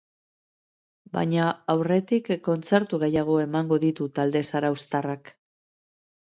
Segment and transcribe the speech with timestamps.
[1.17, 5.33] Baina aurretik kontzertu gehiago emango ditu talde zarauztarrak.